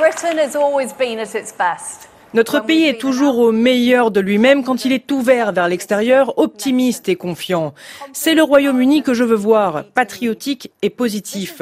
Britain 0.00 0.38
has 0.38 0.56
always 0.56 0.94
been 0.94 1.18
at 1.18 1.34
its 1.34 1.52
best. 1.52 2.08
Notre 2.32 2.60
pays 2.60 2.84
est 2.84 3.00
toujours 3.00 3.40
au 3.40 3.50
meilleur 3.50 4.12
de 4.12 4.20
lui-même 4.20 4.62
quand 4.62 4.84
il 4.84 4.92
est 4.92 5.10
ouvert 5.10 5.50
vers 5.50 5.66
l'extérieur, 5.66 6.38
optimiste 6.38 7.08
et 7.08 7.16
confiant. 7.16 7.74
C'est 8.12 8.34
le 8.34 8.44
Royaume-Uni 8.44 9.02
que 9.02 9.14
je 9.14 9.24
veux 9.24 9.34
voir, 9.34 9.82
patriotique 9.94 10.70
et 10.82 10.90
positif. 10.90 11.60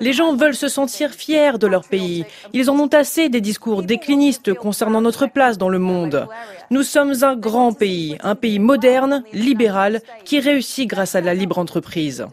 Les 0.00 0.14
gens 0.14 0.34
veulent 0.34 0.54
se 0.54 0.68
sentir 0.68 1.10
fiers 1.10 1.58
de 1.58 1.66
leur 1.66 1.84
pays. 1.84 2.24
Ils 2.54 2.70
en 2.70 2.78
ont 2.78 2.86
assez 2.86 3.28
des 3.28 3.42
discours 3.42 3.82
déclinistes 3.82 4.54
concernant 4.54 5.02
notre 5.02 5.26
place 5.26 5.58
dans 5.58 5.68
le 5.68 5.78
monde. 5.78 6.26
Nous 6.70 6.82
sommes 6.82 7.12
un 7.22 7.36
grand 7.36 7.74
pays, 7.74 8.16
un 8.22 8.34
pays 8.34 8.58
moderne, 8.58 9.22
libéral, 9.34 10.00
qui 10.24 10.40
réussit 10.40 10.88
grâce 10.88 11.14
à 11.14 11.20
la 11.20 11.34
libre 11.34 11.58
entreprise. 11.58 12.26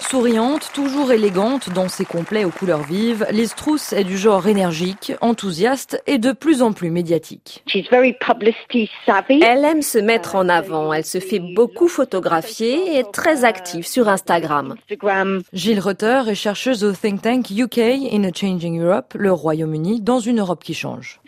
Souriante, 0.00 0.70
toujours 0.74 1.12
élégante 1.12 1.70
dans 1.70 1.88
ses 1.88 2.04
complets 2.04 2.44
aux 2.44 2.50
couleurs 2.50 2.82
vives, 2.82 3.26
Liz 3.30 3.54
Truss 3.54 3.92
est 3.92 4.04
du 4.04 4.23
genre 4.24 4.48
énergique, 4.48 5.12
enthousiaste 5.20 6.02
et 6.06 6.16
de 6.16 6.32
plus 6.32 6.62
en 6.62 6.72
plus 6.72 6.90
médiatique. 6.90 7.62
Elle 7.74 9.64
aime 9.64 9.82
se 9.82 9.98
mettre 9.98 10.34
en 10.34 10.48
avant, 10.48 10.94
elle 10.94 11.04
se 11.04 11.20
fait 11.20 11.40
beaucoup 11.40 11.88
photographier 11.88 12.94
et 12.94 13.00
est 13.00 13.12
très 13.12 13.44
active 13.44 13.86
sur 13.86 14.08
Instagram. 14.08 14.76
Gilles 15.52 15.80
Rutter 15.80 16.22
est 16.28 16.34
chercheuse 16.34 16.84
au 16.84 16.92
think 16.92 17.20
tank 17.20 17.50
UK 17.50 17.78
in 18.12 18.24
a 18.24 18.32
Changing 18.32 18.80
Europe, 18.80 19.12
le 19.14 19.30
Royaume-Uni 19.30 20.00
dans 20.00 20.20
une 20.20 20.40
Europe 20.40 20.64
qui 20.64 20.72
change. 20.72 21.20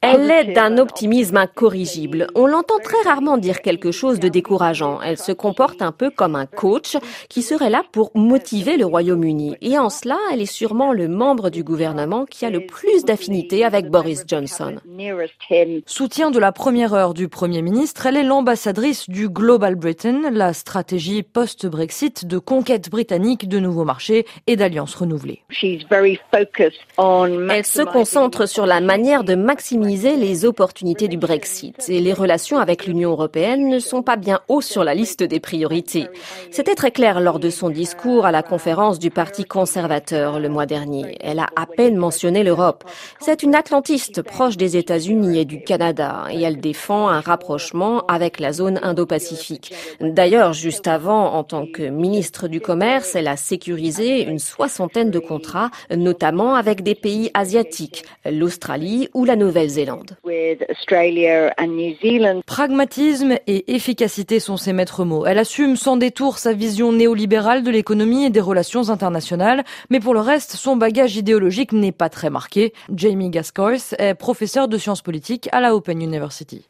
Elle 0.00 0.30
est 0.30 0.52
d'un 0.54 0.78
optimisme 0.78 1.36
incorrigible. 1.36 2.28
On 2.34 2.46
l'entend 2.46 2.78
très 2.82 3.02
rarement 3.04 3.36
dire 3.36 3.60
quelque 3.60 3.90
chose 3.90 4.20
de 4.20 4.28
décourageant. 4.28 5.02
Elle 5.02 5.18
se 5.18 5.32
comporte 5.32 5.82
un 5.82 5.92
peu 5.92 6.08
comme 6.08 6.34
un 6.34 6.46
coach 6.46 6.96
qui 7.28 7.42
serait 7.42 7.68
là 7.68 7.82
pour 7.92 8.10
motiver 8.14 8.78
le 8.78 8.86
Royaume-Uni. 8.86 9.56
Et 9.60 9.78
en 9.78 9.90
cela, 9.90 10.16
elle 10.32 10.40
est 10.40 10.46
sûrement 10.46 10.93
le 10.94 11.08
membre 11.08 11.50
du 11.50 11.62
gouvernement 11.62 12.24
qui 12.24 12.46
a 12.46 12.50
le 12.50 12.64
plus 12.64 13.04
d'affinité 13.04 13.64
avec 13.64 13.90
Boris 13.90 14.24
Johnson. 14.26 14.76
Soutien 15.86 16.30
de 16.30 16.38
la 16.38 16.52
première 16.52 16.94
heure 16.94 17.14
du 17.14 17.28
Premier 17.28 17.62
ministre, 17.62 18.06
elle 18.06 18.16
est 18.16 18.22
l'ambassadrice 18.22 19.10
du 19.10 19.28
Global 19.28 19.74
Britain, 19.74 20.30
la 20.30 20.52
stratégie 20.52 21.22
post-Brexit 21.22 22.26
de 22.26 22.38
conquête 22.38 22.90
britannique 22.90 23.48
de 23.48 23.58
nouveaux 23.58 23.84
marchés 23.84 24.26
et 24.46 24.56
d'alliances 24.56 24.94
renouvelées. 24.94 25.42
Elle 25.50 25.80
se 27.64 27.82
concentre 27.82 28.46
sur 28.46 28.66
la 28.66 28.80
manière 28.80 29.24
de 29.24 29.34
maximiser 29.34 30.16
les 30.16 30.44
opportunités 30.44 31.08
du 31.08 31.16
Brexit 31.16 31.88
et 31.88 32.00
les 32.00 32.12
relations 32.12 32.58
avec 32.58 32.86
l'Union 32.86 33.10
européenne 33.10 33.68
ne 33.68 33.78
sont 33.78 34.02
pas 34.02 34.16
bien 34.16 34.40
haut 34.48 34.60
sur 34.60 34.84
la 34.84 34.94
liste 34.94 35.22
des 35.22 35.40
priorités. 35.40 36.08
C'était 36.50 36.74
très 36.74 36.90
clair 36.90 37.20
lors 37.20 37.38
de 37.38 37.50
son 37.50 37.70
discours 37.70 38.26
à 38.26 38.32
la 38.32 38.42
conférence 38.42 38.98
du 38.98 39.10
Parti 39.10 39.44
conservateur 39.44 40.38
le 40.38 40.48
mois 40.48 40.66
dernier. 40.66 40.83
Elle 41.20 41.38
a 41.38 41.48
à 41.56 41.66
peine 41.66 41.96
mentionné 41.96 42.42
l'Europe. 42.42 42.84
C'est 43.20 43.42
une 43.42 43.54
atlantiste 43.54 44.22
proche 44.22 44.56
des 44.56 44.76
États-Unis 44.76 45.38
et 45.38 45.44
du 45.44 45.62
Canada 45.62 46.24
et 46.30 46.42
elle 46.42 46.60
défend 46.60 47.08
un 47.08 47.20
rapprochement 47.20 48.04
avec 48.06 48.40
la 48.40 48.52
zone 48.52 48.80
Indo-Pacifique. 48.82 49.74
D'ailleurs, 50.00 50.52
juste 50.52 50.88
avant, 50.88 51.34
en 51.34 51.44
tant 51.44 51.66
que 51.66 51.82
ministre 51.82 52.48
du 52.48 52.60
Commerce, 52.60 53.14
elle 53.14 53.28
a 53.28 53.36
sécurisé 53.36 54.22
une 54.22 54.38
soixantaine 54.38 55.10
de 55.10 55.18
contrats, 55.18 55.70
notamment 55.90 56.54
avec 56.54 56.82
des 56.82 56.94
pays 56.94 57.30
asiatiques, 57.34 58.04
l'Australie 58.24 59.08
ou 59.14 59.24
la 59.24 59.36
Nouvelle-Zélande. 59.36 60.16
Pragmatisme 62.46 63.34
et 63.46 63.74
efficacité 63.74 64.40
sont 64.40 64.56
ses 64.56 64.72
maîtres 64.72 65.04
mots. 65.04 65.26
Elle 65.26 65.38
assume 65.38 65.76
sans 65.76 65.96
détour 65.96 66.38
sa 66.38 66.52
vision 66.52 66.92
néolibérale 66.92 67.62
de 67.62 67.70
l'économie 67.70 68.24
et 68.24 68.30
des 68.30 68.40
relations 68.40 68.90
internationales, 68.90 69.64
mais 69.90 70.00
pour 70.00 70.14
le 70.14 70.20
reste, 70.20 70.52
son 70.52 70.73
bagage 70.76 71.16
idéologique 71.16 71.72
n'est 71.72 71.92
pas 71.92 72.08
très 72.08 72.30
marqué. 72.30 72.72
Jamie 72.94 73.30
Gascoigne 73.30 73.78
est 73.98 74.14
professeur 74.14 74.68
de 74.68 74.78
sciences 74.78 75.02
politiques 75.02 75.48
à 75.52 75.60
la 75.60 75.74
Open 75.74 76.00
University. 76.00 76.66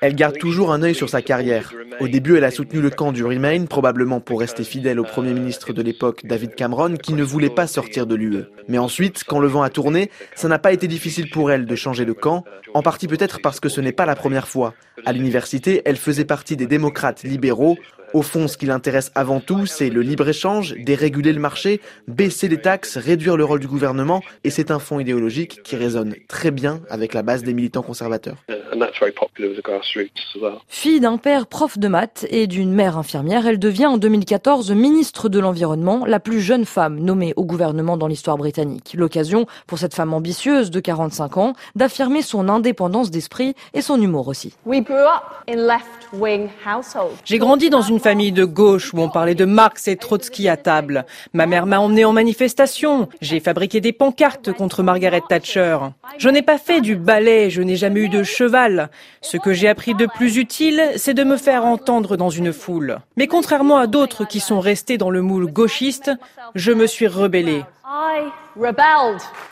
Elle 0.00 0.14
garde 0.14 0.38
toujours 0.38 0.72
un 0.72 0.82
œil 0.82 0.94
sur 0.94 1.08
sa 1.08 1.22
carrière. 1.22 1.72
Au 2.00 2.08
début, 2.08 2.36
elle 2.36 2.44
a 2.44 2.50
soutenu 2.50 2.80
le 2.80 2.90
camp 2.90 3.12
du 3.12 3.24
Remain, 3.24 3.66
probablement 3.66 4.20
pour 4.20 4.40
rester 4.40 4.64
fidèle 4.64 5.00
au 5.00 5.04
Premier 5.04 5.32
ministre 5.32 5.72
de 5.72 5.82
l'époque, 5.82 6.22
David 6.24 6.54
Cameron, 6.54 6.96
qui 6.96 7.14
ne 7.14 7.22
voulait 7.22 7.50
pas 7.50 7.66
sortir 7.66 8.06
de 8.06 8.14
l'UE. 8.14 8.44
Mais 8.68 8.78
ensuite, 8.78 9.24
quand 9.24 9.38
le 9.38 9.48
vent 9.48 9.62
a 9.62 9.70
tourné, 9.70 10.10
ça 10.34 10.48
n'a 10.48 10.58
pas 10.58 10.72
été 10.72 10.88
difficile 10.88 11.30
pour 11.30 11.50
elle 11.50 11.66
de 11.66 11.74
changer 11.74 12.04
de 12.04 12.12
camp, 12.12 12.44
en 12.74 12.82
partie 12.82 13.08
peut-être 13.08 13.40
parce 13.40 13.60
que 13.60 13.68
ce 13.68 13.80
n'est 13.80 13.92
pas 13.92 14.06
la 14.06 14.14
première 14.14 14.48
fois. 14.48 14.74
À 15.06 15.12
l'université, 15.12 15.82
elle 15.84 15.96
faisait 15.96 16.24
partie 16.24 16.56
des 16.56 16.66
démocrates 16.66 17.22
libéraux, 17.22 17.78
au 18.12 18.22
fond, 18.22 18.48
ce 18.48 18.56
qui 18.56 18.66
l'intéresse 18.66 19.12
avant 19.14 19.40
tout, 19.40 19.66
c'est 19.66 19.88
le 19.88 20.02
libre-échange, 20.02 20.74
déréguler 20.74 21.32
le 21.32 21.40
marché, 21.40 21.80
baisser 22.08 22.48
les 22.48 22.60
taxes, 22.60 22.96
réduire 22.96 23.36
le 23.36 23.44
rôle 23.44 23.60
du 23.60 23.68
gouvernement, 23.68 24.22
et 24.44 24.50
c'est 24.50 24.70
un 24.70 24.78
fond 24.78 24.98
idéologique 24.98 25.62
qui 25.62 25.76
résonne 25.76 26.14
très 26.28 26.50
bien 26.50 26.80
avec 26.90 27.14
la 27.14 27.22
base 27.22 27.42
des 27.42 27.54
militants 27.54 27.82
conservateurs. 27.82 28.36
Fille 30.68 31.00
d'un 31.00 31.18
père 31.18 31.46
prof 31.46 31.78
de 31.78 31.88
maths 31.88 32.26
et 32.30 32.46
d'une 32.46 32.72
mère 32.72 32.98
infirmière, 32.98 33.46
elle 33.46 33.58
devient 33.58 33.86
en 33.86 33.98
2014 33.98 34.72
ministre 34.72 35.28
de 35.28 35.38
l'Environnement, 35.38 36.04
la 36.06 36.20
plus 36.20 36.40
jeune 36.40 36.64
femme 36.64 36.98
nommée 36.98 37.32
au 37.36 37.44
gouvernement 37.44 37.96
dans 37.96 38.06
l'histoire 38.06 38.36
britannique. 38.36 38.94
L'occasion 38.96 39.46
pour 39.66 39.78
cette 39.78 39.94
femme 39.94 40.14
ambitieuse 40.14 40.70
de 40.70 40.80
45 40.80 41.36
ans 41.36 41.52
d'affirmer 41.76 42.22
son 42.22 42.48
indépendance 42.48 43.10
d'esprit 43.10 43.54
et 43.74 43.82
son 43.82 44.00
humour 44.00 44.28
aussi. 44.28 44.54
J'ai 47.24 47.38
grandi 47.38 47.70
dans 47.70 47.82
une 48.00 48.04
famille 48.04 48.32
de 48.32 48.46
gauche 48.46 48.94
où 48.94 49.00
on 49.00 49.10
parlait 49.10 49.34
de 49.34 49.44
Marx 49.44 49.86
et 49.86 49.96
Trotsky 49.96 50.48
à 50.48 50.56
table. 50.56 51.04
Ma 51.34 51.44
mère 51.44 51.66
m'a 51.66 51.80
emmené 51.80 52.06
en 52.06 52.14
manifestation. 52.14 53.10
J'ai 53.20 53.40
fabriqué 53.40 53.82
des 53.82 53.92
pancartes 53.92 54.52
contre 54.54 54.82
Margaret 54.82 55.20
Thatcher. 55.28 55.76
Je 56.16 56.30
n'ai 56.30 56.40
pas 56.40 56.56
fait 56.56 56.80
du 56.80 56.96
ballet, 56.96 57.50
je 57.50 57.60
n'ai 57.60 57.76
jamais 57.76 58.00
eu 58.00 58.08
de 58.08 58.22
cheval. 58.22 58.88
Ce 59.20 59.36
que 59.36 59.52
j'ai 59.52 59.68
appris 59.68 59.92
de 59.94 60.06
plus 60.06 60.38
utile, 60.38 60.82
c'est 60.96 61.12
de 61.12 61.24
me 61.24 61.36
faire 61.36 61.66
entendre 61.66 62.16
dans 62.16 62.30
une 62.30 62.54
foule. 62.54 63.00
Mais 63.18 63.26
contrairement 63.26 63.76
à 63.76 63.86
d'autres 63.86 64.24
qui 64.24 64.40
sont 64.40 64.60
restés 64.60 64.96
dans 64.96 65.10
le 65.10 65.20
moule 65.20 65.52
gauchiste, 65.52 66.10
je 66.54 66.72
me 66.72 66.86
suis 66.86 67.06
rebellée. 67.06 67.64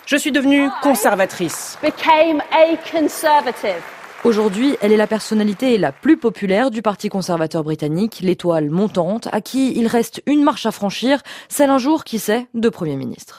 Je 0.06 0.16
suis 0.16 0.32
devenue 0.32 0.70
conservatrice. 0.82 1.78
Aujourd'hui, 4.24 4.76
elle 4.80 4.90
est 4.90 4.96
la 4.96 5.06
personnalité 5.06 5.78
la 5.78 5.92
plus 5.92 6.16
populaire 6.16 6.72
du 6.72 6.82
Parti 6.82 7.08
conservateur 7.08 7.62
britannique, 7.62 8.18
l'étoile 8.20 8.68
montante, 8.68 9.28
à 9.30 9.40
qui 9.40 9.78
il 9.78 9.86
reste 9.86 10.22
une 10.26 10.42
marche 10.42 10.66
à 10.66 10.72
franchir, 10.72 11.22
celle 11.48 11.70
un 11.70 11.78
jour, 11.78 12.02
qui 12.02 12.18
sait, 12.18 12.48
de 12.52 12.68
Premier 12.68 12.96
ministre. 12.96 13.36